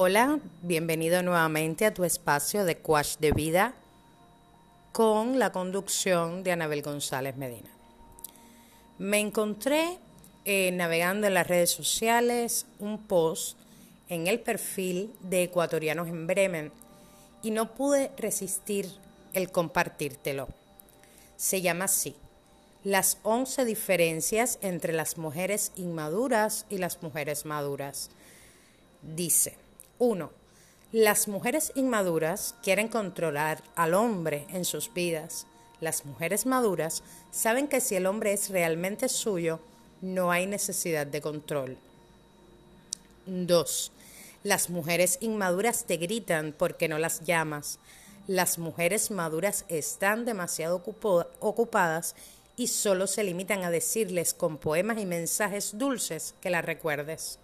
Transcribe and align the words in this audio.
Hola, 0.00 0.38
bienvenido 0.62 1.24
nuevamente 1.24 1.84
a 1.84 1.92
tu 1.92 2.04
espacio 2.04 2.64
de 2.64 2.76
Quash 2.76 3.16
de 3.16 3.32
Vida 3.32 3.74
con 4.92 5.40
la 5.40 5.50
conducción 5.50 6.44
de 6.44 6.52
Anabel 6.52 6.82
González 6.82 7.36
Medina. 7.36 7.68
Me 8.98 9.18
encontré 9.18 9.98
eh, 10.44 10.70
navegando 10.70 11.26
en 11.26 11.34
las 11.34 11.48
redes 11.48 11.72
sociales 11.72 12.66
un 12.78 13.08
post 13.08 13.58
en 14.08 14.28
el 14.28 14.38
perfil 14.38 15.12
de 15.18 15.42
Ecuatorianos 15.42 16.06
en 16.06 16.28
Bremen 16.28 16.70
y 17.42 17.50
no 17.50 17.74
pude 17.74 18.12
resistir 18.16 18.88
el 19.32 19.50
compartírtelo. 19.50 20.46
Se 21.34 21.60
llama 21.60 21.86
así, 21.86 22.14
las 22.84 23.18
11 23.24 23.64
diferencias 23.64 24.60
entre 24.62 24.92
las 24.92 25.18
mujeres 25.18 25.72
inmaduras 25.74 26.66
y 26.70 26.78
las 26.78 27.02
mujeres 27.02 27.44
maduras. 27.46 28.10
Dice, 29.02 29.56
1. 29.98 30.30
Las 30.92 31.28
mujeres 31.28 31.72
inmaduras 31.74 32.54
quieren 32.62 32.88
controlar 32.88 33.62
al 33.74 33.94
hombre 33.94 34.46
en 34.50 34.64
sus 34.64 34.92
vidas. 34.92 35.46
Las 35.80 36.04
mujeres 36.04 36.46
maduras 36.46 37.02
saben 37.30 37.68
que 37.68 37.80
si 37.80 37.96
el 37.96 38.06
hombre 38.06 38.32
es 38.32 38.48
realmente 38.48 39.08
suyo, 39.08 39.60
no 40.00 40.30
hay 40.30 40.46
necesidad 40.46 41.06
de 41.06 41.20
control. 41.20 41.76
2. 43.26 43.92
Las 44.44 44.70
mujeres 44.70 45.18
inmaduras 45.20 45.84
te 45.84 45.96
gritan 45.96 46.54
porque 46.56 46.88
no 46.88 46.98
las 46.98 47.20
llamas. 47.20 47.78
Las 48.26 48.58
mujeres 48.58 49.10
maduras 49.10 49.64
están 49.68 50.24
demasiado 50.24 50.82
ocupadas 51.40 52.14
y 52.56 52.68
solo 52.68 53.06
se 53.06 53.24
limitan 53.24 53.64
a 53.64 53.70
decirles 53.70 54.32
con 54.32 54.58
poemas 54.58 54.98
y 54.98 55.06
mensajes 55.06 55.76
dulces 55.76 56.34
que 56.40 56.50
las 56.50 56.64
recuerdes. 56.64 57.38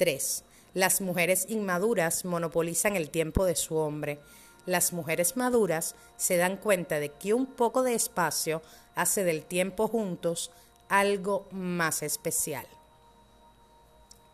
3. 0.00 0.44
Las 0.72 1.02
mujeres 1.02 1.44
inmaduras 1.50 2.24
monopolizan 2.24 2.96
el 2.96 3.10
tiempo 3.10 3.44
de 3.44 3.54
su 3.54 3.76
hombre. 3.76 4.18
Las 4.64 4.94
mujeres 4.94 5.36
maduras 5.36 5.94
se 6.16 6.38
dan 6.38 6.56
cuenta 6.56 6.98
de 7.00 7.10
que 7.10 7.34
un 7.34 7.44
poco 7.44 7.82
de 7.82 7.92
espacio 7.92 8.62
hace 8.94 9.24
del 9.24 9.42
tiempo 9.42 9.88
juntos 9.88 10.52
algo 10.88 11.46
más 11.50 12.02
especial. 12.02 12.66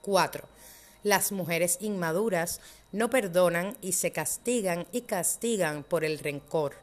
4. 0.03 0.47
Las 1.03 1.33
mujeres 1.33 1.79
inmaduras 1.81 2.61
no 2.93 3.11
perdonan 3.11 3.77
y 3.83 3.95
se 3.95 4.12
castigan 4.12 4.87
y 4.93 5.01
castigan 5.01 5.83
por 5.83 6.05
el 6.05 6.21
rencor. 6.21 6.75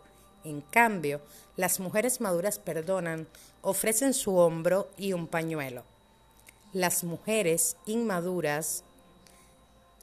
En 0.44 0.59
cambio, 0.59 1.22
las 1.55 1.79
mujeres 1.79 2.19
maduras 2.19 2.59
perdonan, 2.59 3.29
ofrecen 3.61 4.13
su 4.13 4.35
hombro 4.35 4.89
y 4.97 5.13
un 5.13 5.27
pañuelo. 5.27 5.92
Las 6.73 7.03
mujeres 7.03 7.77
inmaduras, 7.85 8.83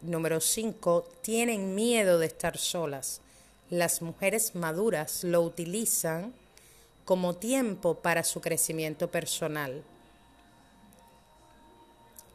número 0.02 0.40
5, 0.40 1.04
tienen 1.20 1.74
miedo 1.74 2.20
de 2.20 2.26
estar 2.26 2.58
solas. 2.58 3.22
Las 3.70 4.02
mujeres 4.02 4.54
maduras 4.54 5.24
lo 5.24 5.42
utilizan 5.42 6.32
como 7.04 7.34
tiempo 7.34 7.96
para 7.96 8.22
su 8.22 8.40
crecimiento 8.40 9.10
personal. 9.10 9.82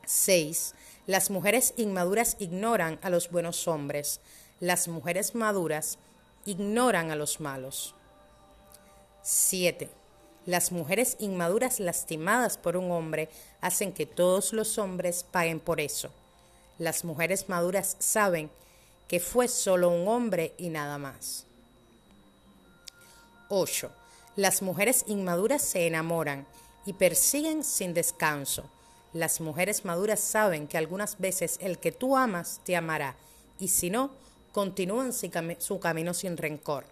6. 0.06 0.74
Las 1.08 1.30
mujeres 1.30 1.74
inmaduras 1.78 2.36
ignoran 2.38 3.00
a 3.04 3.10
los 3.10 3.32
buenos 3.32 3.70
hombres. 3.70 4.20
Las 4.60 4.90
mujeres 4.90 5.34
maduras 5.34 5.98
ignoran 6.44 7.10
a 7.10 7.16
los 7.16 7.40
malos. 7.40 7.96
7. 9.22 9.90
Las 10.46 10.72
mujeres 10.72 11.16
inmaduras 11.20 11.80
lastimadas 11.80 12.58
por 12.58 12.78
un 12.78 12.92
hombre 12.92 13.30
hacen 13.62 13.94
que 13.94 14.06
todos 14.06 14.54
los 14.54 14.78
hombres 14.78 15.24
paguen 15.24 15.60
por 15.60 15.82
eso. 15.82 16.12
Las 16.78 17.04
mujeres 17.04 17.50
maduras 17.50 17.96
saben 18.00 18.52
que 19.08 19.20
fue 19.20 19.48
solo 19.48 19.90
un 19.90 20.08
hombre 20.08 20.54
y 20.58 20.70
nada 20.70 20.98
más. 20.98 21.46
8. 23.50 23.92
Las 24.36 24.62
mujeres 24.62 25.06
inmaduras 25.08 25.62
se 25.62 25.88
enamoran 25.88 26.46
y 26.86 26.94
persiguen 26.94 27.64
sin 27.64 27.94
descanso. 27.94 28.70
Las 29.14 29.40
mujeres 29.40 29.86
maduras 29.86 30.20
saben 30.20 30.68
que 30.68 30.78
algunas 30.78 31.18
veces 31.20 31.58
el 31.62 31.80
que 31.80 31.92
tú 31.92 32.18
amas 32.18 32.60
te 32.66 32.76
amará 32.76 33.16
y 33.60 33.70
si 33.70 33.90
no, 33.90 34.12
continúan 34.52 35.12
su 35.14 35.80
camino 35.80 36.14
sin 36.14 36.38
rencor. 36.38 36.86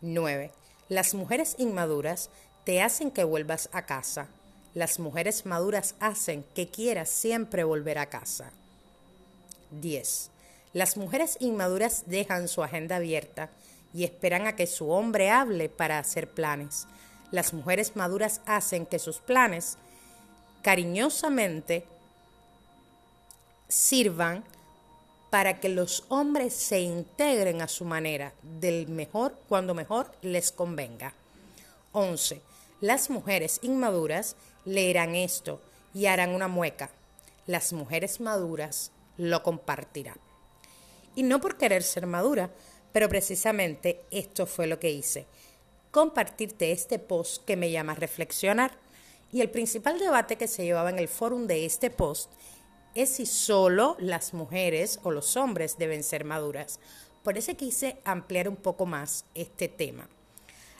9. 0.00 0.61
Las 0.92 1.14
mujeres 1.14 1.54
inmaduras 1.56 2.28
te 2.64 2.82
hacen 2.82 3.10
que 3.10 3.24
vuelvas 3.24 3.70
a 3.72 3.86
casa. 3.86 4.28
Las 4.74 4.98
mujeres 4.98 5.46
maduras 5.46 5.94
hacen 6.00 6.44
que 6.54 6.68
quieras 6.68 7.08
siempre 7.08 7.64
volver 7.64 7.96
a 7.96 8.10
casa. 8.10 8.50
10. 9.70 10.28
Las 10.74 10.98
mujeres 10.98 11.38
inmaduras 11.40 12.02
dejan 12.08 12.46
su 12.46 12.62
agenda 12.62 12.96
abierta 12.96 13.48
y 13.94 14.04
esperan 14.04 14.46
a 14.46 14.54
que 14.54 14.66
su 14.66 14.90
hombre 14.90 15.30
hable 15.30 15.70
para 15.70 15.98
hacer 15.98 16.28
planes. 16.28 16.86
Las 17.30 17.54
mujeres 17.54 17.96
maduras 17.96 18.42
hacen 18.44 18.84
que 18.84 18.98
sus 18.98 19.16
planes 19.16 19.78
cariñosamente 20.60 21.86
sirvan 23.66 24.44
para 25.32 25.60
que 25.60 25.70
los 25.70 26.04
hombres 26.10 26.52
se 26.52 26.80
integren 26.80 27.62
a 27.62 27.68
su 27.68 27.86
manera, 27.86 28.34
del 28.42 28.86
mejor 28.88 29.34
cuando 29.48 29.72
mejor 29.72 30.12
les 30.20 30.52
convenga. 30.52 31.14
11. 31.92 32.42
Las 32.82 33.08
mujeres 33.08 33.58
inmaduras 33.62 34.36
leerán 34.66 35.14
esto 35.14 35.58
y 35.94 36.04
harán 36.04 36.34
una 36.34 36.48
mueca. 36.48 36.90
Las 37.46 37.72
mujeres 37.72 38.20
maduras 38.20 38.92
lo 39.16 39.42
compartirán. 39.42 40.18
Y 41.14 41.22
no 41.22 41.40
por 41.40 41.56
querer 41.56 41.82
ser 41.82 42.06
madura, 42.06 42.50
pero 42.92 43.08
precisamente 43.08 44.02
esto 44.10 44.44
fue 44.44 44.66
lo 44.66 44.78
que 44.78 44.90
hice. 44.90 45.24
Compartirte 45.92 46.72
este 46.72 46.98
post 46.98 47.42
que 47.46 47.56
me 47.56 47.70
llama 47.70 47.94
reflexionar. 47.94 48.72
Y 49.32 49.40
el 49.40 49.48
principal 49.48 49.98
debate 49.98 50.36
que 50.36 50.46
se 50.46 50.66
llevaba 50.66 50.90
en 50.90 50.98
el 50.98 51.08
foro 51.08 51.38
de 51.38 51.64
este 51.64 51.88
post 51.88 52.30
es 52.94 53.10
si 53.10 53.26
solo 53.26 53.96
las 53.98 54.34
mujeres 54.34 55.00
o 55.02 55.10
los 55.10 55.36
hombres 55.36 55.78
deben 55.78 56.02
ser 56.02 56.24
maduras. 56.24 56.80
Por 57.22 57.38
eso 57.38 57.56
quise 57.56 57.98
ampliar 58.04 58.48
un 58.48 58.56
poco 58.56 58.86
más 58.86 59.24
este 59.34 59.68
tema. 59.68 60.08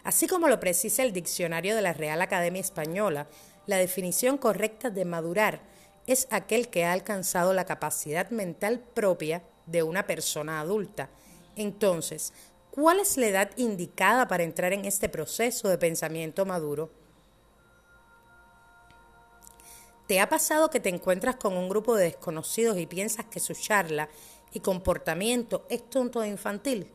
Así 0.05 0.27
como 0.27 0.49
lo 0.49 0.59
precisa 0.59 1.03
el 1.03 1.13
diccionario 1.13 1.77
de 1.77 1.83
la 1.83 1.93
Real 1.93 2.21
Academia 2.21 2.61
Española, 2.61 3.29
la 3.67 3.77
definición 3.77 4.37
correcta 4.37 4.91
de 4.91 5.05
madurar 5.05 5.61
es 6.07 6.27
aquel 6.31 6.69
que 6.69 6.85
ha 6.85 6.93
alcanzado 6.93 7.55
la 7.55 7.65
capacidad 7.65 8.31
mental 8.31 8.81
propia 8.81 9.43
de 9.67 9.85
una 9.85 10.07
persona 10.07 10.61
adulta. 10.61 11.11
Entonces, 11.55 12.33
¿cuál 12.73 12.99
es 12.99 13.17
la 13.17 13.29
edad 13.29 13.51
indicada 13.57 14.27
para 14.27 14.43
entrar 14.43 14.73
en 14.73 14.85
este 14.85 15.09
proceso 15.09 15.69
de 15.69 15.79
pensamiento 15.79 16.45
maduro? 16.45 16.91
¿Te 20.13 20.21
ha 20.21 20.29
pasado 20.29 20.69
que 20.69 20.79
te 20.79 20.91
encuentras 20.91 21.37
con 21.37 21.57
un 21.57 21.71
grupo 21.71 21.97
de 21.97 22.05
desconocidos 22.05 22.77
y 22.77 22.85
piensas 22.85 23.25
que 23.25 23.41
su 23.41 23.55
charla 23.55 24.11
y 24.53 24.61
comportamiento 24.61 25.65
es 25.71 25.89
tonto 25.89 26.23
e 26.23 26.29
infantil? 26.29 26.87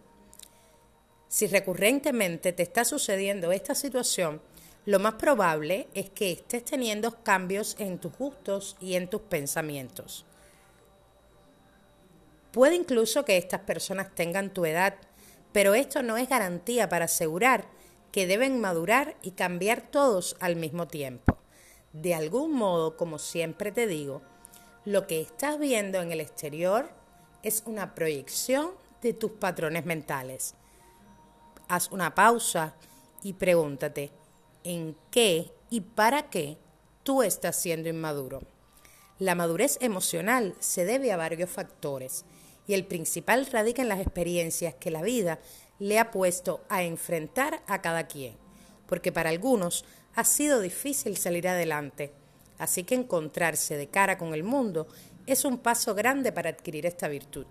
Si 1.27 1.47
recurrentemente 1.47 2.53
te 2.53 2.61
está 2.61 2.85
sucediendo 2.85 3.51
esta 3.51 3.73
situación, 3.73 4.39
lo 4.85 4.99
más 4.99 5.15
probable 5.15 5.87
es 5.95 6.11
que 6.11 6.31
estés 6.31 6.63
teniendo 6.63 7.23
cambios 7.23 7.75
en 7.79 7.97
tus 7.97 8.15
gustos 8.15 8.77
y 8.79 8.93
en 8.93 9.09
tus 9.09 9.21
pensamientos. 9.21 10.23
Puede 12.51 12.75
incluso 12.75 13.25
que 13.25 13.37
estas 13.37 13.61
personas 13.61 14.13
tengan 14.13 14.53
tu 14.53 14.63
edad, 14.63 14.93
pero 15.53 15.73
esto 15.73 16.03
no 16.03 16.17
es 16.17 16.29
garantía 16.29 16.87
para 16.87 17.05
asegurar 17.05 17.65
que 18.11 18.27
deben 18.27 18.61
madurar 18.61 19.15
y 19.23 19.31
cambiar 19.31 19.81
todos 19.81 20.37
al 20.39 20.55
mismo 20.55 20.87
tiempo. 20.87 21.36
De 22.01 22.13
algún 22.13 22.53
modo, 22.53 22.95
como 22.95 23.17
siempre 23.17 23.71
te 23.71 23.87
digo, 23.87 24.21
lo 24.85 25.07
que 25.07 25.19
estás 25.19 25.57
viendo 25.57 25.99
en 25.99 26.11
el 26.11 26.21
exterior 26.21 26.91
es 27.41 27.63
una 27.65 27.95
proyección 27.95 28.69
de 29.01 29.13
tus 29.13 29.31
patrones 29.31 29.83
mentales. 29.83 30.53
Haz 31.67 31.91
una 31.91 32.13
pausa 32.13 32.75
y 33.23 33.33
pregúntate, 33.33 34.11
¿en 34.63 34.95
qué 35.09 35.51
y 35.71 35.81
para 35.81 36.29
qué 36.29 36.59
tú 37.01 37.23
estás 37.23 37.59
siendo 37.59 37.89
inmaduro? 37.89 38.43
La 39.17 39.33
madurez 39.33 39.79
emocional 39.81 40.53
se 40.59 40.85
debe 40.85 41.11
a 41.11 41.17
varios 41.17 41.49
factores 41.49 42.25
y 42.67 42.75
el 42.75 42.85
principal 42.85 43.47
radica 43.47 43.81
en 43.81 43.89
las 43.89 44.01
experiencias 44.01 44.75
que 44.75 44.91
la 44.91 45.01
vida 45.01 45.39
le 45.79 45.97
ha 45.97 46.11
puesto 46.11 46.61
a 46.69 46.83
enfrentar 46.83 47.63
a 47.65 47.81
cada 47.81 48.05
quien, 48.05 48.35
porque 48.85 49.11
para 49.11 49.31
algunos 49.31 49.83
ha 50.17 50.23
sido 50.23 50.61
difícil 50.61 51.15
salir 51.15 51.47
adelante, 51.47 52.11
así 52.57 52.83
que 52.83 52.95
encontrarse 52.95 53.77
de 53.77 53.87
cara 53.87 54.17
con 54.17 54.33
el 54.33 54.43
mundo 54.43 54.87
es 55.27 55.45
un 55.45 55.59
paso 55.59 55.93
grande 55.93 56.31
para 56.31 56.49
adquirir 56.49 56.87
esta 56.87 57.07
virtud. 57.07 57.45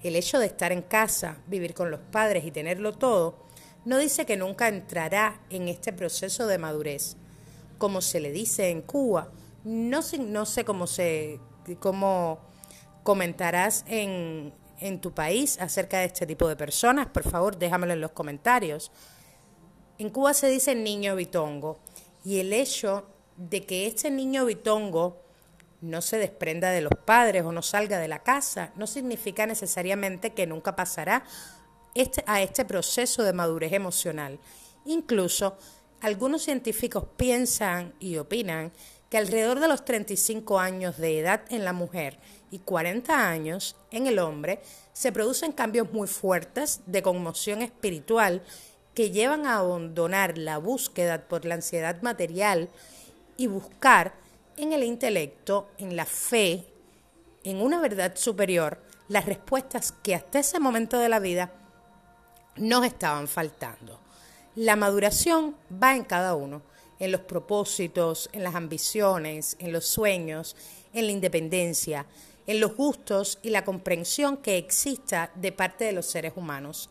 El 0.00 0.14
hecho 0.14 0.38
de 0.38 0.46
estar 0.46 0.70
en 0.70 0.82
casa, 0.82 1.38
vivir 1.48 1.74
con 1.74 1.90
los 1.90 1.98
padres 1.98 2.44
y 2.44 2.52
tenerlo 2.52 2.92
todo, 2.92 3.44
no 3.84 3.98
dice 3.98 4.24
que 4.24 4.36
nunca 4.36 4.68
entrará 4.68 5.40
en 5.50 5.66
este 5.66 5.92
proceso 5.92 6.46
de 6.46 6.58
madurez. 6.58 7.16
Como 7.76 8.02
se 8.02 8.20
le 8.20 8.30
dice 8.30 8.68
en 8.68 8.82
Cuba, 8.82 9.32
no, 9.64 10.00
no 10.20 10.46
sé 10.46 10.64
cómo 10.64 10.86
se 10.86 11.40
cómo 11.80 12.38
comentarás 13.02 13.84
en, 13.88 14.52
en 14.78 15.00
tu 15.00 15.12
país 15.12 15.58
acerca 15.60 15.98
de 15.98 16.04
este 16.04 16.24
tipo 16.24 16.46
de 16.46 16.54
personas? 16.54 17.08
Por 17.08 17.28
favor, 17.28 17.58
déjamelo 17.58 17.94
en 17.94 18.00
los 18.00 18.12
comentarios. 18.12 18.92
En 20.00 20.08
Cuba 20.08 20.32
se 20.32 20.48
dice 20.48 20.74
niño 20.74 21.14
bitongo 21.14 21.78
y 22.24 22.40
el 22.40 22.54
hecho 22.54 23.04
de 23.36 23.66
que 23.66 23.86
este 23.86 24.10
niño 24.10 24.46
bitongo 24.46 25.20
no 25.82 26.00
se 26.00 26.16
desprenda 26.16 26.70
de 26.70 26.80
los 26.80 26.94
padres 27.04 27.44
o 27.44 27.52
no 27.52 27.60
salga 27.60 27.98
de 27.98 28.08
la 28.08 28.22
casa 28.22 28.72
no 28.76 28.86
significa 28.86 29.44
necesariamente 29.44 30.30
que 30.30 30.46
nunca 30.46 30.74
pasará 30.74 31.24
este, 31.94 32.24
a 32.26 32.40
este 32.40 32.64
proceso 32.64 33.24
de 33.24 33.34
madurez 33.34 33.74
emocional. 33.74 34.40
Incluso 34.86 35.58
algunos 36.00 36.40
científicos 36.40 37.04
piensan 37.18 37.92
y 38.00 38.16
opinan 38.16 38.72
que 39.10 39.18
alrededor 39.18 39.60
de 39.60 39.68
los 39.68 39.84
35 39.84 40.58
años 40.58 40.96
de 40.96 41.18
edad 41.18 41.42
en 41.50 41.62
la 41.62 41.74
mujer 41.74 42.18
y 42.50 42.60
40 42.60 43.28
años 43.28 43.76
en 43.90 44.06
el 44.06 44.18
hombre 44.18 44.62
se 44.94 45.12
producen 45.12 45.52
cambios 45.52 45.92
muy 45.92 46.08
fuertes 46.08 46.80
de 46.86 47.02
conmoción 47.02 47.60
espiritual 47.60 48.42
que 48.94 49.10
llevan 49.10 49.46
a 49.46 49.58
abandonar 49.58 50.38
la 50.38 50.58
búsqueda 50.58 51.28
por 51.28 51.44
la 51.44 51.54
ansiedad 51.54 52.02
material 52.02 52.68
y 53.36 53.46
buscar 53.46 54.14
en 54.56 54.72
el 54.72 54.82
intelecto, 54.82 55.68
en 55.78 55.96
la 55.96 56.04
fe, 56.04 56.64
en 57.44 57.60
una 57.62 57.80
verdad 57.80 58.16
superior, 58.16 58.82
las 59.08 59.26
respuestas 59.26 59.92
que 60.02 60.14
hasta 60.14 60.38
ese 60.38 60.60
momento 60.60 60.98
de 60.98 61.08
la 61.08 61.18
vida 61.18 61.52
nos 62.56 62.84
estaban 62.84 63.26
faltando. 63.26 63.98
La 64.54 64.76
maduración 64.76 65.56
va 65.82 65.96
en 65.96 66.04
cada 66.04 66.34
uno, 66.34 66.62
en 66.98 67.12
los 67.12 67.22
propósitos, 67.22 68.28
en 68.32 68.44
las 68.44 68.54
ambiciones, 68.54 69.56
en 69.58 69.72
los 69.72 69.86
sueños, 69.86 70.54
en 70.92 71.06
la 71.06 71.12
independencia, 71.12 72.06
en 72.46 72.60
los 72.60 72.76
gustos 72.76 73.38
y 73.42 73.50
la 73.50 73.64
comprensión 73.64 74.36
que 74.36 74.58
exista 74.58 75.30
de 75.34 75.52
parte 75.52 75.84
de 75.84 75.92
los 75.92 76.06
seres 76.06 76.32
humanos. 76.36 76.90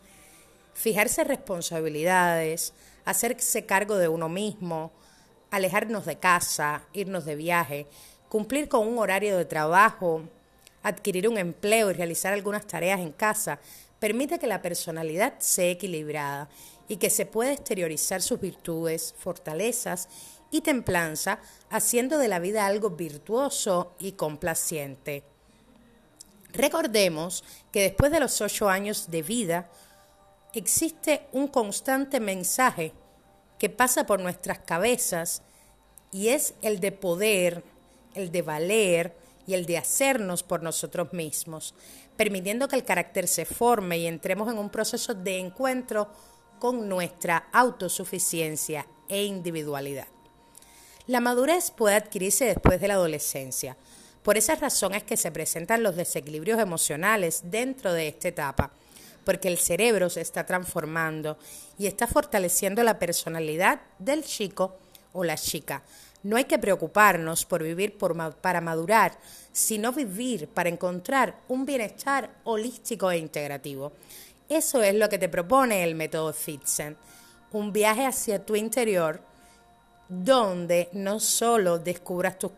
Fijarse 0.79 1.25
responsabilidades, 1.25 2.71
hacerse 3.03 3.65
cargo 3.65 3.97
de 3.97 4.07
uno 4.07 4.29
mismo, 4.29 4.93
alejarnos 5.51 6.05
de 6.05 6.19
casa, 6.19 6.83
irnos 6.93 7.25
de 7.25 7.35
viaje, 7.35 7.85
cumplir 8.29 8.69
con 8.69 8.87
un 8.87 8.97
horario 8.97 9.37
de 9.37 9.43
trabajo, 9.43 10.21
adquirir 10.81 11.27
un 11.27 11.37
empleo 11.37 11.89
y 11.89 11.95
realizar 11.95 12.31
algunas 12.31 12.65
tareas 12.65 13.01
en 13.01 13.11
casa, 13.11 13.59
permite 13.99 14.39
que 14.39 14.47
la 14.47 14.61
personalidad 14.61 15.33
sea 15.39 15.69
equilibrada 15.69 16.47
y 16.87 16.95
que 16.95 17.09
se 17.09 17.25
pueda 17.25 17.51
exteriorizar 17.51 18.21
sus 18.21 18.39
virtudes, 18.39 19.13
fortalezas 19.17 20.07
y 20.49 20.61
templanza, 20.61 21.39
haciendo 21.69 22.17
de 22.19 22.29
la 22.29 22.39
vida 22.39 22.65
algo 22.65 22.91
virtuoso 22.91 23.91
y 23.99 24.13
complaciente. 24.13 25.23
Recordemos 26.53 27.43
que 27.69 27.81
después 27.81 28.13
de 28.13 28.21
los 28.21 28.39
ocho 28.39 28.69
años 28.69 29.11
de 29.11 29.23
vida 29.23 29.69
existe 30.54 31.28
un 31.31 31.48
constante 31.48 32.19
mensaje 32.19 32.94
que 33.57 33.69
pasa 33.69 34.06
por 34.06 34.19
nuestras 34.19 34.60
cabezas 34.60 35.44
y 36.12 36.30
es 36.30 36.56
el 36.62 36.80
de 36.80 36.92
poder, 36.92 37.63
el 38.16 38.31
de 38.31 38.42
valer 38.42 39.16
y 39.46 39.54
el 39.54 39.66
de 39.66 39.78
hacernos 39.78 40.44
por 40.44 40.63
nosotros 40.63 41.13
mismos, 41.13 41.75
permitiendo 42.16 42.68
que 42.68 42.75
el 42.75 42.84
carácter 42.84 43.28
se 43.28 43.46
forme 43.46 44.00
y 44.00 44.07
entremos 44.07 44.51
en 44.51 44.57
un 44.57 44.69
proceso 44.69 45.13
de 45.13 45.40
encuentro 45.40 46.10
con 46.60 46.90
nuestra 46.90 47.50
autosuficiencia 47.51 48.88
e 49.07 49.24
individualidad. 49.24 50.07
La 51.07 51.19
madurez 51.19 51.72
puede 51.72 51.96
adquirirse 51.96 52.46
después 52.46 52.80
de 52.80 52.88
la 52.88 52.94
adolescencia. 52.96 53.78
Por 54.24 54.38
esa 54.38 54.56
razón 54.56 54.94
es 54.94 55.04
que 55.04 55.18
se 55.18 55.31
presentan 55.31 55.81
los 55.81 55.96
desequilibrios 55.96 56.60
emocionales 56.60 57.42
dentro 57.46 57.94
de 57.94 58.10
esta 58.10 58.28
etapa 58.28 58.74
porque 59.24 59.48
el 59.48 59.57
cerebro 59.57 60.10
se 60.10 60.21
está 60.21 60.45
transformando 60.45 61.38
y 61.77 61.88
está 61.88 62.07
fortaleciendo 62.07 62.83
la 62.83 63.00
personalidad 63.00 63.81
del 64.00 64.24
chico 64.24 64.77
o 65.13 65.24
la 65.24 65.38
chica. 65.38 65.83
No 66.21 66.36
hay 66.36 66.45
que 66.45 66.60
preocuparnos 66.60 67.45
por 67.45 67.63
vivir 67.63 67.98
para 67.98 68.62
madurar, 68.62 69.18
sino 69.51 69.94
vivir 69.94 70.48
para 70.50 70.69
encontrar 70.69 71.39
un 71.48 71.66
bienestar 71.66 72.30
holístico 72.44 73.10
e 73.10 73.18
integrativo. 73.18 73.94
Eso 74.50 74.81
es 74.81 74.95
lo 74.95 75.07
que 75.07 75.18
te 75.18 75.30
propone 75.30 75.83
el 75.83 75.95
método 75.95 76.33
Fitzen, 76.33 76.98
un 77.51 77.72
viaje 77.72 78.06
hacia 78.06 78.45
tu 78.45 78.56
interior 78.56 79.22
donde 80.10 80.89
no 80.92 81.19
solo 81.19 81.77
descubras 81.77 82.38
tus 82.39 82.51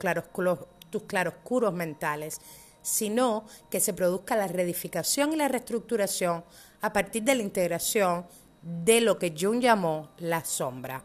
tus 0.89 1.03
claroscuros 1.03 1.73
mentales, 1.73 2.39
sino 2.81 3.45
que 3.69 3.79
se 3.79 3.93
produzca 3.93 4.35
la 4.35 4.47
reedificación 4.47 5.33
y 5.33 5.35
la 5.35 5.47
reestructuración 5.47 6.43
a 6.81 6.93
partir 6.93 7.23
de 7.23 7.35
la 7.35 7.43
integración 7.43 8.25
de 8.61 9.01
lo 9.01 9.17
que 9.17 9.33
Jung 9.37 9.59
llamó 9.59 10.09
la 10.17 10.43
sombra. 10.45 11.03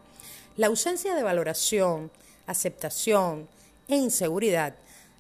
La 0.57 0.69
ausencia 0.69 1.15
de 1.15 1.23
valoración, 1.23 2.11
aceptación 2.47 3.49
e 3.89 3.97
inseguridad 3.97 4.75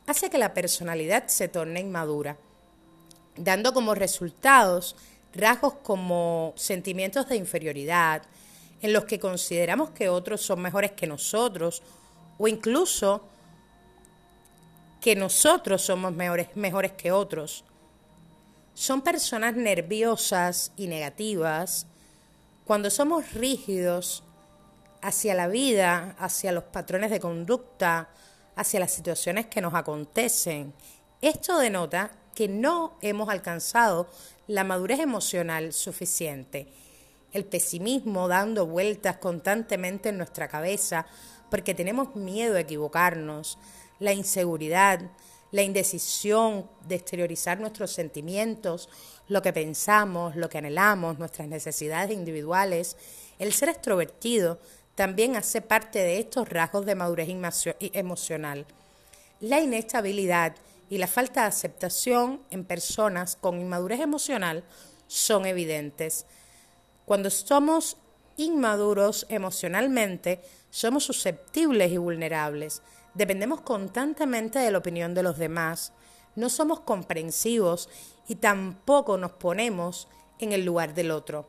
hace 0.06 0.30
que 0.30 0.38
la 0.38 0.54
personalidad 0.54 1.26
se 1.26 1.48
torne 1.48 1.80
inmadura, 1.80 2.36
dando 3.36 3.72
como 3.72 3.94
resultados 3.94 4.96
rasgos 5.34 5.74
como 5.82 6.54
sentimientos 6.56 7.28
de 7.28 7.36
inferioridad, 7.36 8.22
en 8.80 8.92
los 8.92 9.04
que 9.04 9.18
consideramos 9.18 9.90
que 9.90 10.08
otros 10.08 10.40
son 10.40 10.60
mejores 10.60 10.92
que 10.92 11.06
nosotros 11.06 11.82
o 12.38 12.48
incluso 12.48 13.22
que 15.06 15.14
nosotros 15.14 15.82
somos 15.82 16.12
mejores, 16.12 16.48
mejores 16.56 16.90
que 16.90 17.12
otros. 17.12 17.64
Son 18.74 19.02
personas 19.02 19.54
nerviosas 19.54 20.72
y 20.76 20.88
negativas 20.88 21.86
cuando 22.64 22.90
somos 22.90 23.32
rígidos 23.32 24.24
hacia 25.02 25.36
la 25.36 25.46
vida, 25.46 26.16
hacia 26.18 26.50
los 26.50 26.64
patrones 26.64 27.12
de 27.12 27.20
conducta, 27.20 28.08
hacia 28.56 28.80
las 28.80 28.90
situaciones 28.90 29.46
que 29.46 29.60
nos 29.60 29.74
acontecen. 29.74 30.74
Esto 31.20 31.56
denota 31.58 32.10
que 32.34 32.48
no 32.48 32.98
hemos 33.00 33.28
alcanzado 33.28 34.08
la 34.48 34.64
madurez 34.64 34.98
emocional 34.98 35.72
suficiente. 35.72 36.66
El 37.32 37.44
pesimismo 37.44 38.26
dando 38.26 38.66
vueltas 38.66 39.18
constantemente 39.18 40.08
en 40.08 40.18
nuestra 40.18 40.48
cabeza 40.48 41.06
porque 41.48 41.74
tenemos 41.74 42.16
miedo 42.16 42.56
a 42.56 42.60
equivocarnos, 42.60 43.56
la 43.98 44.12
inseguridad, 44.12 45.00
la 45.50 45.62
indecisión 45.62 46.68
de 46.86 46.96
exteriorizar 46.96 47.60
nuestros 47.60 47.92
sentimientos, 47.92 48.88
lo 49.28 49.42
que 49.42 49.52
pensamos, 49.52 50.36
lo 50.36 50.48
que 50.48 50.58
anhelamos, 50.58 51.18
nuestras 51.18 51.48
necesidades 51.48 52.10
individuales. 52.10 52.96
El 53.38 53.52
ser 53.52 53.70
extrovertido 53.70 54.58
también 54.94 55.36
hace 55.36 55.60
parte 55.60 55.98
de 55.98 56.18
estos 56.18 56.48
rasgos 56.48 56.86
de 56.86 56.94
madurez 56.94 57.28
emocional. 57.80 58.66
La 59.40 59.60
inestabilidad 59.60 60.56
y 60.88 60.98
la 60.98 61.06
falta 61.06 61.42
de 61.42 61.48
aceptación 61.48 62.42
en 62.50 62.64
personas 62.64 63.36
con 63.36 63.60
inmadurez 63.60 64.00
emocional 64.00 64.64
son 65.06 65.46
evidentes. 65.46 66.26
Cuando 67.04 67.30
somos 67.30 67.96
inmaduros 68.36 69.26
emocionalmente, 69.28 70.40
somos 70.70 71.04
susceptibles 71.04 71.92
y 71.92 71.96
vulnerables. 71.96 72.82
Dependemos 73.16 73.62
constantemente 73.62 74.58
de 74.58 74.70
la 74.70 74.78
opinión 74.78 75.14
de 75.14 75.22
los 75.22 75.38
demás, 75.38 75.94
no 76.34 76.50
somos 76.50 76.80
comprensivos 76.80 77.88
y 78.28 78.34
tampoco 78.34 79.16
nos 79.16 79.32
ponemos 79.32 80.06
en 80.38 80.52
el 80.52 80.66
lugar 80.66 80.92
del 80.94 81.10
otro. 81.10 81.48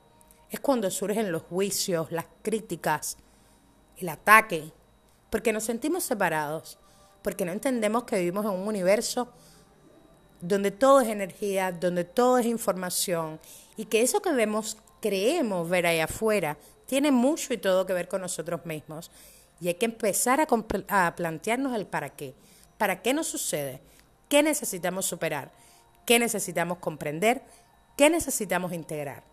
Es 0.50 0.62
cuando 0.62 0.90
surgen 0.90 1.32
los 1.32 1.44
juicios, 1.44 2.10
las 2.10 2.26
críticas, 2.42 3.18
el 3.98 4.08
ataque, 4.08 4.72
porque 5.30 5.52
nos 5.52 5.66
sentimos 5.66 6.06
separados, 6.06 6.80
porque 7.22 7.44
no 7.44 7.52
entendemos 7.52 8.06
que 8.06 8.18
vivimos 8.18 8.46
en 8.46 8.52
un 8.52 8.66
universo 8.66 9.28
donde 10.40 10.72
todo 10.72 11.02
es 11.02 11.10
energía, 11.10 11.74
donde 11.74 12.06
todo 12.06 12.38
es 12.38 12.46
información 12.46 13.42
y 13.76 13.86
que 13.86 14.04
eso 14.04 14.22
que 14.22 14.32
vemos, 14.32 14.78
creemos 15.02 15.68
ver 15.68 15.86
ahí 15.86 16.00
afuera, 16.00 16.58
tiene 16.86 17.12
mucho 17.12 17.54
y 17.54 17.58
todo 17.58 17.86
que 17.86 17.92
ver 17.92 18.08
con 18.08 18.22
nosotros 18.22 18.66
mismos. 18.66 19.12
Y 19.60 19.68
hay 19.68 19.76
que 19.76 19.86
empezar 19.86 20.40
a, 20.42 21.16
plantearnos 21.16 21.76
el 21.76 21.88
para 21.88 22.10
qué. 22.10 22.36
¿Para 22.78 23.02
qué 23.02 23.14
nos 23.14 23.28
sucede? 23.28 23.82
¿Qué 24.30 24.44
necesitamos 24.44 25.06
superar? 25.06 25.52
¿Qué 26.06 26.20
necesitamos 26.20 26.78
comprender? 26.78 27.42
¿Qué 27.96 28.10
necesitamos 28.10 28.74
integrar 28.74 29.24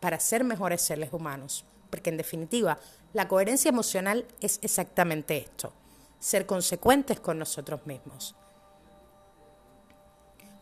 para 0.00 0.20
ser 0.20 0.44
mejores 0.44 0.80
seres 0.80 1.12
humanos? 1.12 1.64
Porque 1.90 2.10
en 2.10 2.16
definitiva, 2.16 2.78
la 3.12 3.28
coherencia 3.28 3.68
emocional 3.68 4.26
es 4.40 4.58
exactamente 4.62 5.36
esto, 5.36 5.72
ser 6.18 6.46
consecuentes 6.46 7.20
con 7.20 7.38
nosotros 7.38 7.86
mismos. 7.86 8.34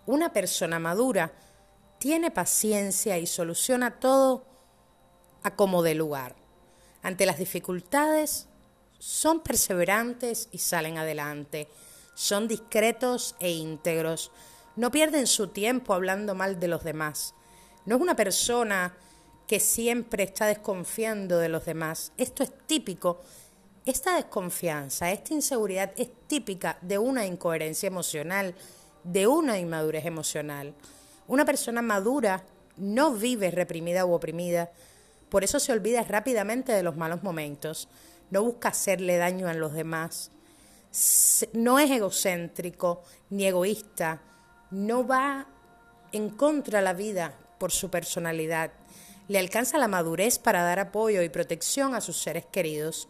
Una 0.05 0.33
persona 0.33 0.81
madura 0.81 1.33
tiene 1.99 2.33
paciencia 2.33 3.19
y 3.19 3.26
soluciona 3.26 4.00
todo 4.00 4.45
a 5.45 5.55
como 5.55 5.83
de 5.83 5.95
lugar. 5.95 6.35
Ante 7.02 7.26
las 7.26 7.38
dificultades, 7.38 8.49
son 9.02 9.40
perseverantes 9.40 10.49
y 10.52 10.59
salen 10.59 10.97
adelante. 10.97 11.68
son 12.14 12.47
discretos 12.47 13.35
e 13.40 13.50
íntegros, 13.50 14.30
no 14.76 14.92
pierden 14.92 15.26
su 15.26 15.49
tiempo 15.49 15.92
hablando 15.92 16.37
mal 16.37 16.61
de 16.61 16.68
los 16.68 16.85
demás. 16.85 17.35
No 17.85 17.97
es 17.97 18.02
una 18.02 18.14
persona 18.14 18.94
que 19.49 19.59
siempre 19.59 20.23
está 20.23 20.47
desconfiando 20.47 21.38
de 21.38 21.49
los 21.49 21.64
demás. 21.64 22.12
Esto 22.16 22.44
es 22.44 22.52
típico. 22.66 23.21
Esta 23.87 24.14
desconfianza, 24.14 25.11
esta 25.11 25.35
inseguridad 25.35 25.92
es 25.97 26.11
típica 26.28 26.78
de 26.80 26.99
una 26.99 27.26
incoherencia 27.26 27.88
emocional, 27.88 28.54
de 29.02 29.26
una 29.26 29.59
inmadurez 29.59 30.04
emocional. 30.04 30.75
Una 31.26 31.44
persona 31.44 31.82
madura 31.82 32.44
no 32.76 33.14
vive 33.14 33.50
reprimida 33.50 34.04
u 34.04 34.12
oprimida, 34.12 34.71
por 35.33 35.45
eso 35.45 35.59
se 35.59 35.73
olvida 35.73 36.03
rápidamente 36.03 36.73
de 36.73 36.83
los 36.83 36.99
malos 36.99 37.23
momentos, 37.23 37.89
no 38.29 38.43
busca 38.43 38.69
hacerle 38.69 39.17
daño 39.17 39.49
a 39.49 39.55
los 39.55 39.73
demás, 39.73 40.31
no 41.55 41.79
es 41.79 41.91
egocéntrico 41.91 43.03
ni 43.31 43.47
egoísta, 43.47 44.21
no 44.71 45.07
va 45.07 45.47
en 46.12 46.29
contra 46.29 46.81
de 46.81 46.85
la 46.85 46.93
vida 46.93 47.35
por 47.57 47.73
su 47.73 47.89
personalidad, 47.89 48.73
le 49.27 49.39
alcanza 49.39 49.79
la 49.79 49.89
madurez 49.89 50.39
para 50.39 50.65
dar 50.65 50.79
apoyo 50.81 51.23
y 51.23 51.31
protección 51.31 51.95
a 51.95 52.03
sus 52.03 52.19
seres 52.19 52.45
queridos. 52.45 53.09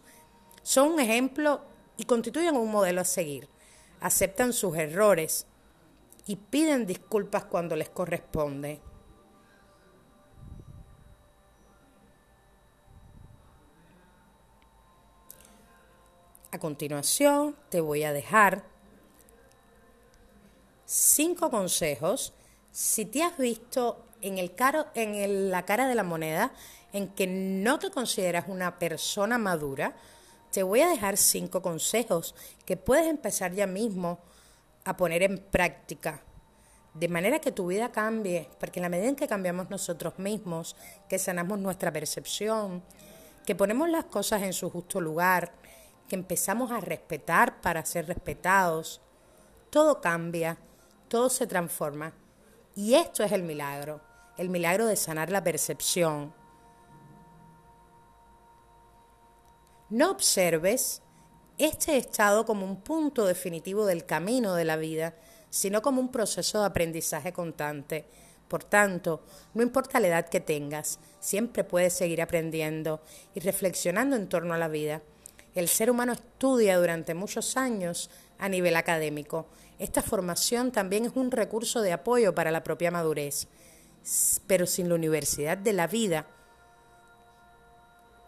Son 0.61 0.93
un 0.93 1.01
ejemplo 1.01 1.65
y 1.97 2.05
constituyen 2.05 2.55
un 2.55 2.71
modelo 2.71 3.01
a 3.01 3.05
seguir. 3.05 3.49
Aceptan 3.99 4.53
sus 4.53 4.77
errores 4.77 5.45
y 6.25 6.37
piden 6.37 6.85
disculpas 6.85 7.43
cuando 7.43 7.75
les 7.75 7.89
corresponde. 7.89 8.79
A 16.53 16.59
continuación, 16.59 17.55
te 17.69 17.81
voy 17.81 18.03
a 18.03 18.13
dejar 18.13 18.63
cinco 20.85 21.49
consejos. 21.49 22.31
Si 22.71 23.05
te 23.05 23.23
has 23.23 23.35
visto 23.39 24.05
en, 24.21 24.37
el 24.37 24.53
caro, 24.53 24.85
en 24.93 25.49
la 25.49 25.65
cara 25.65 25.87
de 25.87 25.95
la 25.95 26.03
moneda 26.03 26.53
en 26.91 27.07
que 27.07 27.25
no 27.25 27.79
te 27.79 27.89
consideras 27.89 28.45
una 28.49 28.77
persona 28.77 29.39
madura, 29.39 29.95
te 30.51 30.61
voy 30.61 30.81
a 30.81 30.89
dejar 30.89 31.17
cinco 31.17 31.63
consejos 31.63 32.35
que 32.67 32.77
puedes 32.77 33.07
empezar 33.07 33.53
ya 33.53 33.65
mismo 33.65 34.19
a 34.85 34.95
poner 34.95 35.23
en 35.23 35.39
práctica, 35.39 36.21
de 36.93 37.07
manera 37.07 37.39
que 37.39 37.51
tu 37.51 37.65
vida 37.65 37.91
cambie, 37.91 38.47
porque 38.59 38.77
en 38.79 38.83
la 38.83 38.89
medida 38.89 39.09
en 39.09 39.15
que 39.15 39.27
cambiamos 39.27 39.71
nosotros 39.71 40.19
mismos, 40.19 40.75
que 41.09 41.17
sanamos 41.17 41.57
nuestra 41.57 41.91
percepción, 41.91 42.83
que 43.43 43.55
ponemos 43.55 43.89
las 43.89 44.05
cosas 44.05 44.43
en 44.43 44.53
su 44.53 44.69
justo 44.69 45.01
lugar, 45.01 45.63
que 46.13 46.17
empezamos 46.17 46.69
a 46.69 46.79
respetar 46.79 47.59
para 47.59 47.83
ser 47.83 48.05
respetados, 48.05 49.01
todo 49.71 49.99
cambia, 49.99 50.59
todo 51.07 51.27
se 51.27 51.47
transforma. 51.47 52.13
Y 52.75 52.93
esto 52.93 53.23
es 53.23 53.31
el 53.31 53.41
milagro, 53.41 53.99
el 54.37 54.49
milagro 54.49 54.85
de 54.85 54.95
sanar 54.95 55.31
la 55.31 55.43
percepción. 55.43 56.31
No 59.89 60.11
observes 60.11 61.01
este 61.57 61.97
estado 61.97 62.45
como 62.45 62.63
un 62.63 62.81
punto 62.81 63.25
definitivo 63.25 63.87
del 63.87 64.05
camino 64.05 64.53
de 64.53 64.65
la 64.65 64.75
vida, 64.75 65.15
sino 65.49 65.81
como 65.81 65.99
un 65.99 66.11
proceso 66.11 66.59
de 66.59 66.67
aprendizaje 66.67 67.33
constante. 67.33 68.05
Por 68.47 68.63
tanto, 68.63 69.23
no 69.55 69.63
importa 69.63 69.99
la 69.99 70.09
edad 70.09 70.29
que 70.29 70.41
tengas, 70.41 70.99
siempre 71.19 71.63
puedes 71.63 71.93
seguir 71.93 72.21
aprendiendo 72.21 73.01
y 73.33 73.39
reflexionando 73.39 74.15
en 74.15 74.29
torno 74.29 74.53
a 74.53 74.59
la 74.59 74.67
vida. 74.67 75.01
El 75.55 75.67
ser 75.67 75.91
humano 75.91 76.13
estudia 76.13 76.77
durante 76.77 77.13
muchos 77.13 77.57
años 77.57 78.09
a 78.39 78.49
nivel 78.49 78.75
académico. 78.75 79.45
Esta 79.77 80.01
formación 80.01 80.71
también 80.71 81.05
es 81.05 81.11
un 81.15 81.31
recurso 81.31 81.81
de 81.81 81.93
apoyo 81.93 82.33
para 82.33 82.51
la 82.51 82.63
propia 82.63 82.91
madurez. 82.91 83.47
Pero 84.47 84.65
sin 84.65 84.89
la 84.89 84.95
universidad 84.95 85.57
de 85.57 85.73
la 85.73 85.87
vida 85.87 86.27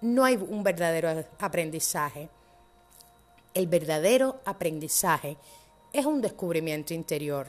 no 0.02 0.24
hay 0.24 0.36
un 0.36 0.64
verdadero 0.64 1.26
aprendizaje. 1.40 2.30
El 3.54 3.68
verdadero 3.68 4.42
aprendizaje 4.46 5.38
es 5.94 6.06
un 6.06 6.22
descubrimiento 6.22 6.94
interior. 6.94 7.48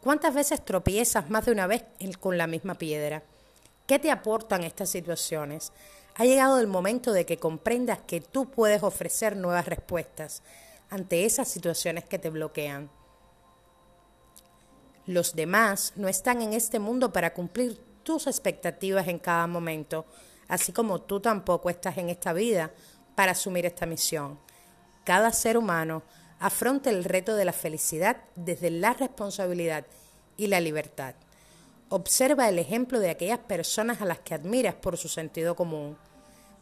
¿Cuántas 0.00 0.34
veces 0.34 0.64
tropiezas 0.64 1.28
más 1.30 1.46
de 1.46 1.52
una 1.52 1.66
vez 1.66 1.84
con 2.20 2.38
la 2.38 2.46
misma 2.46 2.74
piedra? 2.76 3.22
¿Qué 3.86 3.98
te 3.98 4.10
aportan 4.10 4.64
estas 4.64 4.88
situaciones? 4.90 5.72
Ha 6.18 6.24
llegado 6.24 6.58
el 6.60 6.66
momento 6.66 7.12
de 7.12 7.26
que 7.26 7.36
comprendas 7.36 7.98
que 8.06 8.22
tú 8.22 8.50
puedes 8.50 8.82
ofrecer 8.82 9.36
nuevas 9.36 9.66
respuestas 9.66 10.42
ante 10.88 11.26
esas 11.26 11.46
situaciones 11.46 12.04
que 12.04 12.18
te 12.18 12.30
bloquean. 12.30 12.90
Los 15.04 15.34
demás 15.36 15.92
no 15.94 16.08
están 16.08 16.40
en 16.40 16.54
este 16.54 16.78
mundo 16.78 17.12
para 17.12 17.34
cumplir 17.34 17.78
tus 18.02 18.26
expectativas 18.26 19.08
en 19.08 19.18
cada 19.18 19.46
momento, 19.46 20.06
así 20.48 20.72
como 20.72 21.02
tú 21.02 21.20
tampoco 21.20 21.68
estás 21.68 21.98
en 21.98 22.08
esta 22.08 22.32
vida 22.32 22.70
para 23.14 23.32
asumir 23.32 23.66
esta 23.66 23.84
misión. 23.84 24.38
Cada 25.04 25.32
ser 25.32 25.58
humano 25.58 26.02
afronta 26.38 26.88
el 26.88 27.04
reto 27.04 27.36
de 27.36 27.44
la 27.44 27.52
felicidad 27.52 28.16
desde 28.36 28.70
la 28.70 28.94
responsabilidad 28.94 29.86
y 30.38 30.46
la 30.46 30.60
libertad. 30.60 31.14
Observa 31.88 32.48
el 32.48 32.58
ejemplo 32.58 32.98
de 33.00 33.10
aquellas 33.10 33.38
personas 33.38 34.00
a 34.00 34.06
las 34.06 34.18
que 34.20 34.34
admiras 34.34 34.74
por 34.74 34.96
su 34.96 35.08
sentido 35.08 35.54
común, 35.54 35.96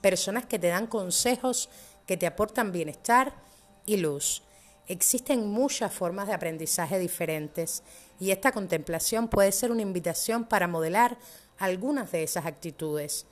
personas 0.04 0.44
que 0.44 0.58
te 0.58 0.68
dan 0.68 0.87
consejos 0.87 1.70
que 2.06 2.18
te 2.18 2.26
aportan 2.26 2.73
bienestar 2.73 3.32
y 3.87 3.96
luz. 3.96 4.42
Existen 4.87 5.49
muchas 5.49 5.94
formas 5.94 6.26
de 6.26 6.34
aprendizaje 6.34 6.99
diferentes 6.99 7.82
y 8.20 8.30
esta 8.30 8.52
contemplación 8.52 9.28
puede 9.28 9.50
ser 9.50 9.73
una 9.73 9.80
invitación 9.80 10.44
para 10.44 10.68
modelar 10.68 11.16
algunas 11.56 12.12
de 12.12 12.23
esas 12.23 12.44
actitudes. 12.44 13.25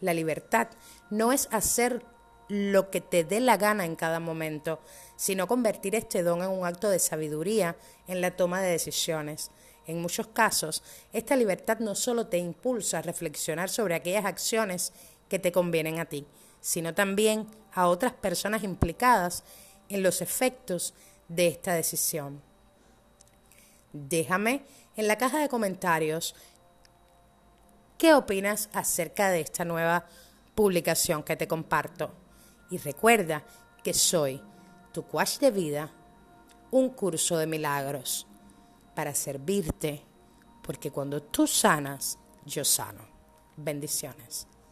La 0.00 0.14
libertad 0.14 0.68
no 1.10 1.32
es 1.32 1.48
hacer 1.50 2.04
lo 2.46 2.90
que 2.90 3.00
te 3.00 3.24
dé 3.24 3.40
la 3.40 3.56
gana 3.56 3.84
en 3.84 3.96
cada 3.96 4.20
momento, 4.20 4.78
sino 5.16 5.48
convertir 5.48 5.96
este 5.96 6.22
don 6.22 6.44
en 6.44 6.50
un 6.50 6.64
acto 6.64 6.90
de 6.90 7.00
sabiduría 7.00 7.74
en 8.06 8.20
la 8.20 8.36
toma 8.36 8.62
de 8.62 8.70
decisiones. 8.70 9.50
En 9.88 10.00
muchos 10.00 10.28
casos, 10.28 10.84
esta 11.12 11.34
libertad 11.34 11.80
no 11.80 11.96
solo 11.96 12.28
te 12.28 12.38
impulsa 12.38 12.98
a 12.98 13.02
reflexionar 13.02 13.68
sobre 13.68 13.96
aquellas 13.96 14.26
acciones 14.26 14.92
que 15.30 15.38
te 15.38 15.52
convienen 15.52 15.98
a 15.98 16.04
ti, 16.04 16.26
sino 16.60 16.92
también 16.92 17.46
a 17.72 17.86
otras 17.86 18.12
personas 18.12 18.62
implicadas 18.62 19.44
en 19.88 20.02
los 20.02 20.20
efectos 20.20 20.92
de 21.28 21.46
esta 21.46 21.72
decisión. 21.72 22.42
Déjame 23.92 24.64
en 24.96 25.08
la 25.08 25.16
caja 25.16 25.38
de 25.38 25.48
comentarios 25.48 26.34
qué 27.96 28.12
opinas 28.14 28.68
acerca 28.72 29.30
de 29.30 29.40
esta 29.40 29.64
nueva 29.64 30.04
publicación 30.54 31.22
que 31.22 31.36
te 31.36 31.48
comparto. 31.48 32.12
Y 32.70 32.78
recuerda 32.78 33.44
que 33.82 33.94
soy 33.94 34.42
tu 34.92 35.06
coach 35.06 35.38
de 35.38 35.50
vida, 35.50 35.92
un 36.70 36.90
curso 36.90 37.36
de 37.36 37.46
milagros 37.46 38.26
para 38.94 39.14
servirte, 39.14 40.04
porque 40.62 40.90
cuando 40.90 41.22
tú 41.22 41.46
sanas, 41.46 42.18
yo 42.44 42.64
sano. 42.64 43.08
Bendiciones. 43.56 44.46